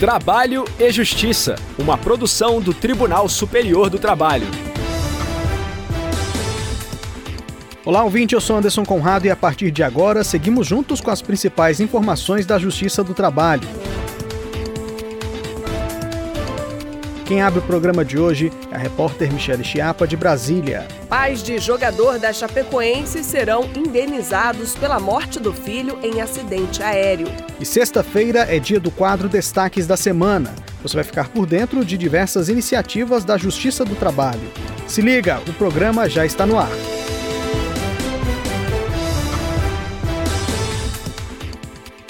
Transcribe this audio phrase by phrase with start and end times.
[0.00, 4.46] Trabalho e Justiça, uma produção do Tribunal Superior do Trabalho.
[7.84, 11.20] Olá, ouvinte, eu sou Anderson Conrado e a partir de agora seguimos juntos com as
[11.20, 13.68] principais informações da Justiça do Trabalho.
[17.30, 20.88] Quem abre o programa de hoje é a repórter Michele Chiapa, de Brasília.
[21.08, 27.28] Pais de jogador da Chapecoense serão indenizados pela morte do filho em acidente aéreo.
[27.60, 30.52] E sexta-feira é dia do quadro Destaques da Semana.
[30.82, 34.50] Você vai ficar por dentro de diversas iniciativas da Justiça do Trabalho.
[34.88, 36.99] Se liga, o programa já está no ar.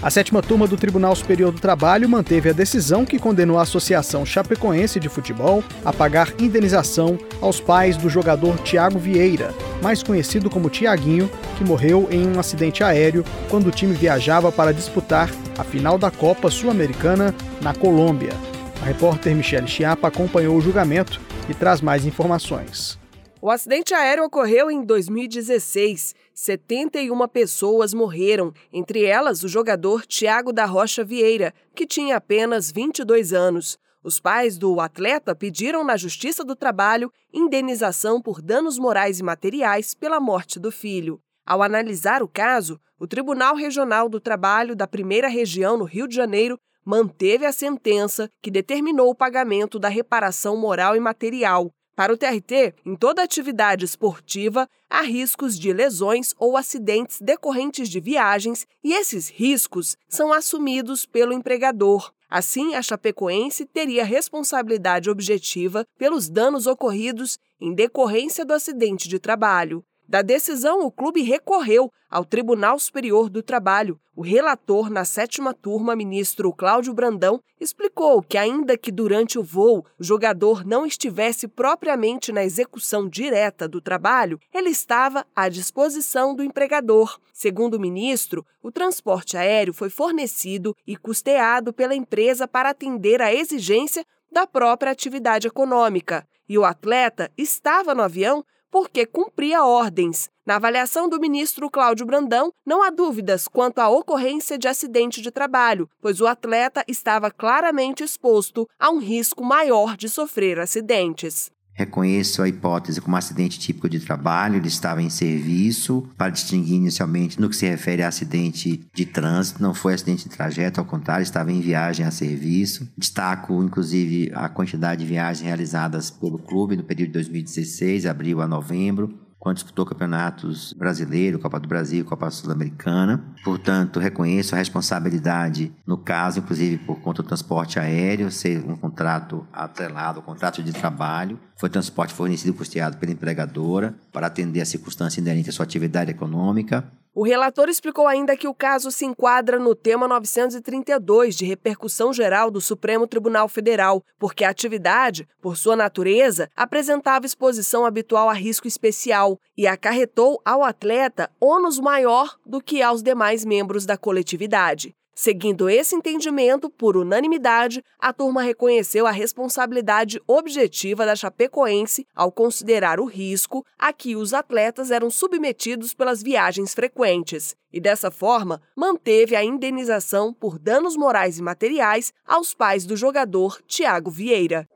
[0.00, 4.24] A sétima turma do Tribunal Superior do Trabalho manteve a decisão que condenou a Associação
[4.24, 9.52] Chapecoense de Futebol a pagar indenização aos pais do jogador Tiago Vieira,
[9.82, 14.72] mais conhecido como Tiaguinho, que morreu em um acidente aéreo quando o time viajava para
[14.72, 18.34] disputar a final da Copa Sul-Americana na Colômbia.
[18.80, 22.96] A repórter Michele Chiapa acompanhou o julgamento e traz mais informações.
[23.40, 26.12] O acidente aéreo ocorreu em 2016.
[26.34, 33.32] 71 pessoas morreram, entre elas o jogador Tiago da Rocha Vieira, que tinha apenas 22
[33.32, 33.78] anos.
[34.02, 39.94] Os pais do atleta pediram na Justiça do Trabalho indenização por danos morais e materiais
[39.94, 41.20] pela morte do filho.
[41.46, 46.16] Ao analisar o caso, o Tribunal Regional do Trabalho da Primeira Região no Rio de
[46.16, 52.16] Janeiro manteve a sentença que determinou o pagamento da reparação moral e material, para o
[52.16, 58.92] TRT, em toda atividade esportiva, há riscos de lesões ou acidentes decorrentes de viagens e
[58.92, 62.12] esses riscos são assumidos pelo empregador.
[62.30, 69.84] Assim, a Chapecoense teria responsabilidade objetiva pelos danos ocorridos em decorrência do acidente de trabalho.
[70.08, 74.00] Da decisão, o clube recorreu ao Tribunal Superior do Trabalho.
[74.16, 79.84] O relator na sétima turma, ministro Cláudio Brandão, explicou que, ainda que durante o voo
[79.98, 86.42] o jogador não estivesse propriamente na execução direta do trabalho, ele estava à disposição do
[86.42, 87.20] empregador.
[87.30, 93.34] Segundo o ministro, o transporte aéreo foi fornecido e custeado pela empresa para atender à
[93.34, 96.26] exigência da própria atividade econômica.
[96.48, 100.28] E o atleta estava no avião porque cumpria ordens.
[100.46, 105.30] Na avaliação do ministro Cláudio Brandão, não há dúvidas quanto à ocorrência de acidente de
[105.30, 111.50] trabalho, pois o atleta estava claramente exposto a um risco maior de sofrer acidentes.
[111.78, 117.40] Reconheço a hipótese como acidente típico de trabalho, ele estava em serviço, para distinguir inicialmente
[117.40, 121.22] no que se refere a acidente de trânsito, não foi acidente de trajeto, ao contrário,
[121.22, 122.88] estava em viagem a serviço.
[122.98, 128.48] Destaco, inclusive, a quantidade de viagens realizadas pelo clube no período de 2016, abril a
[128.48, 133.24] novembro, quando disputou campeonatos brasileiro, Copa do Brasil, Copa Sul-Americana.
[133.44, 139.46] Portanto, reconheço a responsabilidade, no caso, inclusive por conta do transporte aéreo, ser um contrato
[139.52, 141.38] atrelado, um contrato de trabalho.
[141.56, 146.10] Foi transporte fornecido e custeado pela empregadora para atender a circunstância inerente à sua atividade
[146.10, 146.84] econômica.
[147.18, 152.48] O relator explicou ainda que o caso se enquadra no tema 932 de repercussão geral
[152.48, 158.68] do Supremo Tribunal Federal, porque a atividade, por sua natureza, apresentava exposição habitual a risco
[158.68, 164.94] especial e acarretou ao atleta ônus maior do que aos demais membros da coletividade.
[165.20, 173.00] Seguindo esse entendimento, por unanimidade, a turma reconheceu a responsabilidade objetiva da Chapecoense ao considerar
[173.00, 179.34] o risco a que os atletas eram submetidos pelas viagens frequentes e, dessa forma, manteve
[179.34, 184.68] a indenização por danos morais e materiais aos pais do jogador Tiago Vieira.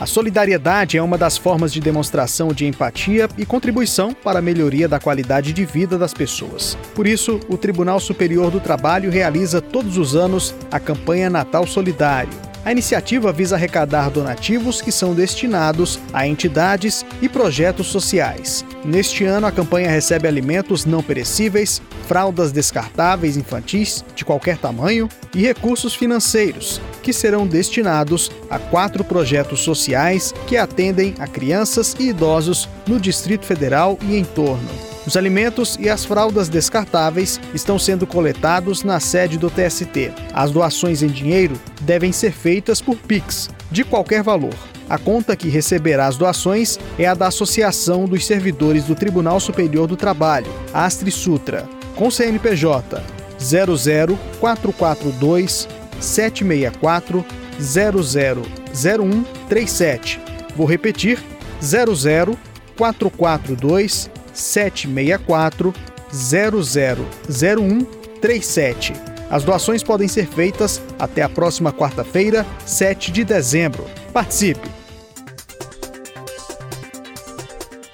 [0.00, 4.88] A solidariedade é uma das formas de demonstração de empatia e contribuição para a melhoria
[4.88, 6.74] da qualidade de vida das pessoas.
[6.94, 12.49] Por isso, o Tribunal Superior do Trabalho realiza todos os anos a campanha Natal Solidário.
[12.62, 18.64] A iniciativa visa arrecadar donativos que são destinados a entidades e projetos sociais.
[18.84, 25.40] Neste ano, a campanha recebe alimentos não perecíveis, fraldas descartáveis infantis de qualquer tamanho e
[25.42, 32.68] recursos financeiros, que serão destinados a quatro projetos sociais que atendem a crianças e idosos
[32.86, 34.89] no Distrito Federal e em torno.
[35.06, 40.12] Os alimentos e as fraldas descartáveis estão sendo coletados na sede do TST.
[40.32, 44.54] As doações em dinheiro devem ser feitas por Pix, de qualquer valor.
[44.88, 49.86] A conta que receberá as doações é a da Associação dos Servidores do Tribunal Superior
[49.86, 53.02] do Trabalho, Astri Sutra, com CNPJ
[53.38, 55.66] 00442
[56.00, 57.24] 764
[57.60, 60.20] 000137.
[60.56, 61.22] Vou repetir:
[61.60, 65.74] 00442 764
[66.12, 68.92] 000137.
[69.30, 73.86] As doações podem ser feitas até a próxima quarta-feira, 7 de dezembro.
[74.12, 74.68] Participe!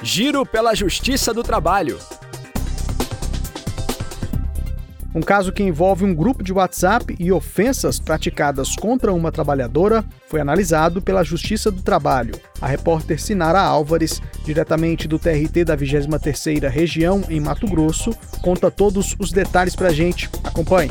[0.03, 1.99] Giro pela Justiça do Trabalho.
[5.17, 10.43] Um caso que envolve um grupo de WhatsApp e ofensas praticadas contra uma trabalhadora foi
[10.43, 12.39] analisado pela Justiça do Trabalho.
[12.61, 19.17] A repórter Sinara Álvares, diretamente do TRT da 23ª Região em Mato Grosso, conta todos
[19.19, 20.29] os detalhes pra gente.
[20.45, 20.91] Acompanhe.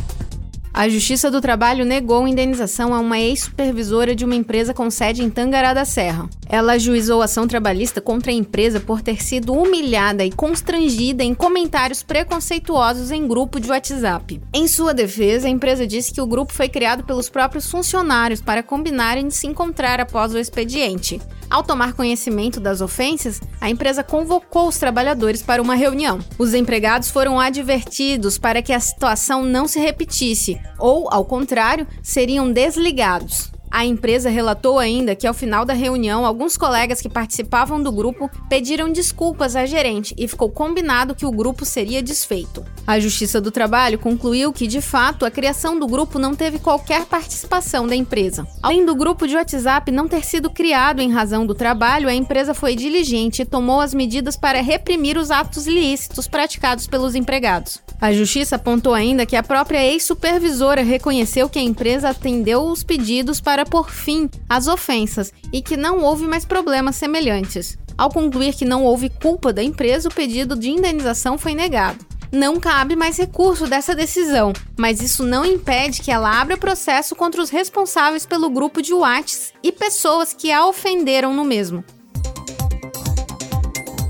[0.77, 5.29] A Justiça do Trabalho negou indenização a uma ex-supervisora de uma empresa com sede em
[5.29, 6.29] Tangará da Serra.
[6.49, 12.03] Ela ajuizou ação trabalhista contra a empresa por ter sido humilhada e constrangida em comentários
[12.03, 14.41] preconceituosos em grupo de WhatsApp.
[14.53, 18.61] Em sua defesa, a empresa disse que o grupo foi criado pelos próprios funcionários para
[18.61, 21.21] combinarem de se encontrar após o expediente.
[21.49, 26.19] Ao tomar conhecimento das ofensas, a empresa convocou os trabalhadores para uma reunião.
[26.37, 32.51] Os empregados foram advertidos para que a situação não se repetisse, ou, ao contrário, seriam
[32.51, 33.54] desligados.
[33.75, 38.31] A empresa relatou ainda que, ao final da reunião, alguns colegas que participavam do grupo
[38.47, 42.63] pediram desculpas à gerente e ficou combinado que o grupo seria desfeito.
[42.87, 47.03] A Justiça do Trabalho concluiu que, de fato, a criação do grupo não teve qualquer
[47.03, 48.47] participação da empresa.
[48.63, 52.53] Além do grupo de WhatsApp não ter sido criado em razão do trabalho, a empresa
[52.53, 57.83] foi diligente e tomou as medidas para reprimir os atos ilícitos praticados pelos empregados.
[57.99, 63.41] A Justiça apontou ainda que a própria ex-supervisora reconheceu que a empresa atendeu os pedidos
[63.41, 67.77] para por fim às ofensas e que não houve mais problemas semelhantes.
[67.97, 72.05] Ao concluir que não houve culpa da empresa, o pedido de indenização foi negado.
[72.31, 77.41] Não cabe mais recurso dessa decisão, mas isso não impede que ela abra processo contra
[77.41, 81.83] os responsáveis pelo grupo de Whats e pessoas que a ofenderam no mesmo.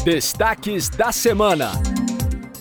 [0.04, 1.72] Destaques da semana.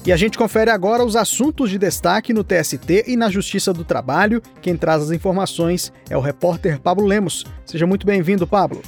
[0.07, 3.85] E a gente confere agora os assuntos de destaque no TST e na Justiça do
[3.85, 4.43] Trabalho.
[4.61, 7.47] Quem traz as informações é o repórter Pablo Lemos.
[7.65, 8.83] Seja muito bem-vindo, Pablo.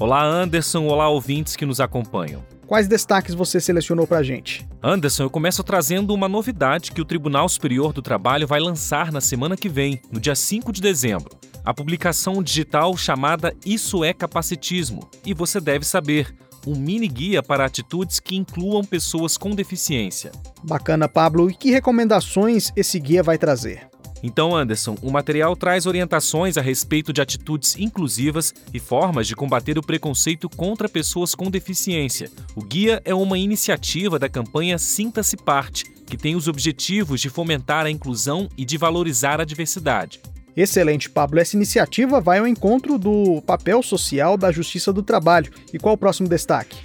[0.00, 0.86] Olá, Anderson.
[0.86, 2.42] Olá, ouvintes que nos acompanham.
[2.66, 4.66] Quais destaques você selecionou para a gente?
[4.82, 9.20] Anderson, eu começo trazendo uma novidade que o Tribunal Superior do Trabalho vai lançar na
[9.20, 11.38] semana que vem, no dia 5 de dezembro.
[11.62, 15.08] A publicação digital chamada Isso é Capacitismo.
[15.24, 16.34] E você deve saber,
[16.66, 20.32] um mini guia para atitudes que incluam pessoas com deficiência.
[20.62, 21.50] Bacana, Pablo.
[21.50, 23.88] E que recomendações esse guia vai trazer?
[24.26, 29.76] Então, Anderson, o material traz orientações a respeito de atitudes inclusivas e formas de combater
[29.76, 32.30] o preconceito contra pessoas com deficiência.
[32.56, 37.84] O guia é uma iniciativa da campanha Sinta-se Parte, que tem os objetivos de fomentar
[37.84, 40.22] a inclusão e de valorizar a diversidade.
[40.56, 41.40] Excelente, Pablo.
[41.40, 45.52] Essa iniciativa vai ao encontro do papel social da Justiça do Trabalho.
[45.72, 46.76] E qual o próximo destaque?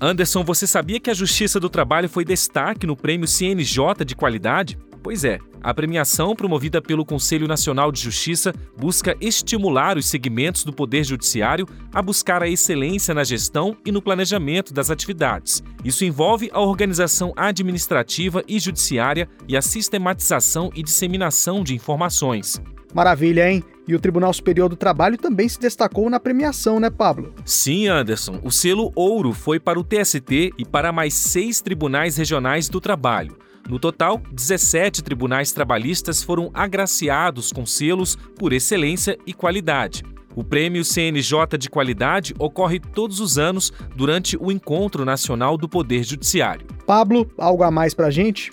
[0.00, 4.78] Anderson, você sabia que a Justiça do Trabalho foi destaque no Prêmio CNJ de Qualidade?
[5.02, 10.72] Pois é, a premiação promovida pelo Conselho Nacional de Justiça busca estimular os segmentos do
[10.72, 15.62] Poder Judiciário a buscar a excelência na gestão e no planejamento das atividades.
[15.84, 22.62] Isso envolve a organização administrativa e judiciária e a sistematização e disseminação de informações.
[22.94, 23.64] Maravilha, hein?
[23.88, 27.34] E o Tribunal Superior do Trabalho também se destacou na premiação, né, Pablo?
[27.44, 28.38] Sim, Anderson.
[28.44, 33.36] O selo Ouro foi para o TST e para mais seis tribunais regionais do trabalho.
[33.68, 40.02] No total, 17 tribunais trabalhistas foram agraciados com selos por excelência e qualidade.
[40.34, 46.02] O Prêmio CNJ de Qualidade ocorre todos os anos durante o Encontro Nacional do Poder
[46.02, 46.66] Judiciário.
[46.86, 48.50] Pablo, algo a mais para a gente?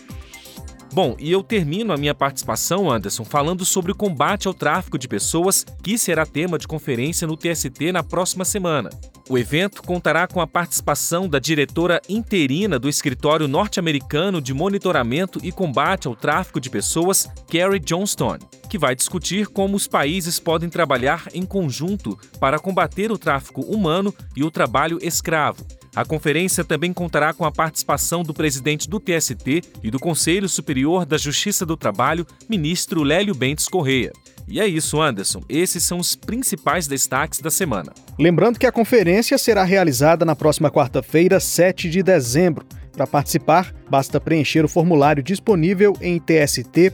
[0.92, 5.08] Bom, e eu termino a minha participação, Anderson, falando sobre o combate ao tráfico de
[5.08, 8.90] pessoas, que será tema de conferência no TST na próxima semana.
[9.30, 15.52] O evento contará com a participação da diretora interina do Escritório Norte-Americano de Monitoramento e
[15.52, 21.28] Combate ao Tráfico de Pessoas, Carrie Johnstone, que vai discutir como os países podem trabalhar
[21.32, 25.64] em conjunto para combater o tráfico humano e o trabalho escravo
[25.96, 31.06] a conferência também contará com a participação do presidente do TST e do Conselho Superior
[31.06, 34.14] da Justiça do Trabalho, ministro Lélio Bentes Correia.
[34.50, 35.42] E é isso, Anderson.
[35.48, 37.94] Esses são os principais destaques da semana.
[38.18, 42.66] Lembrando que a conferência será realizada na próxima quarta-feira, 7 de dezembro.
[42.92, 46.90] Para participar, basta preencher o formulário disponível em tst.jus.br.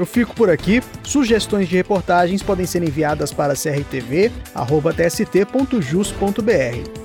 [0.00, 0.82] Eu fico por aqui.
[1.02, 4.32] Sugestões de reportagens podem ser enviadas para crtv.tst.jus.br.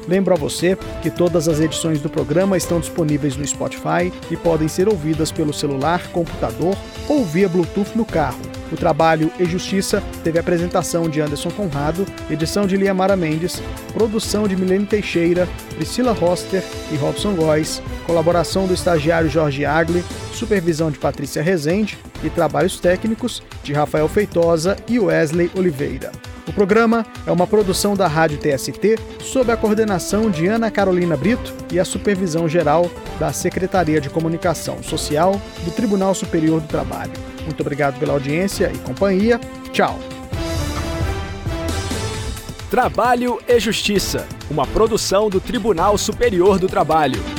[0.08, 4.70] Lembro a você que todas as edições do programa estão disponíveis no Spotify e podem
[4.70, 6.74] ser ouvidas pelo celular, computador
[7.10, 8.55] ou via Bluetooth no carro.
[8.72, 13.62] O Trabalho e Justiça teve apresentação de Anderson Conrado, edição de Liamara Mendes,
[13.94, 20.04] produção de Milene Teixeira, Priscila Roster e Robson Góes, colaboração do estagiário Jorge Agli,
[20.34, 26.12] supervisão de Patrícia Rezende e trabalhos técnicos de Rafael Feitosa e Wesley Oliveira.
[26.48, 31.54] O programa é uma produção da Rádio TST sob a coordenação de Ana Carolina Brito
[31.72, 37.14] e a supervisão geral da Secretaria de Comunicação Social do Tribunal Superior do Trabalho.
[37.44, 39.40] Muito obrigado pela audiência e companhia.
[39.72, 40.00] Tchau.
[42.70, 47.35] Trabalho e Justiça, uma produção do Tribunal Superior do Trabalho.